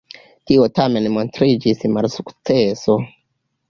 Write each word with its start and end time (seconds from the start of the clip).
Tio 0.51 0.65
tamen 0.79 1.11
montriĝis 1.19 1.87
malsukceso. 2.01 3.03